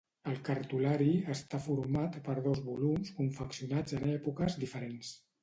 El 0.29 0.37
cartulari 0.45 1.09
està 1.33 1.59
format 1.65 2.17
per 2.29 2.35
dos 2.47 2.63
volums 2.71 3.13
confeccionats 3.21 3.99
en 4.01 4.09
èpoques 4.17 4.59
diferents. 4.67 5.15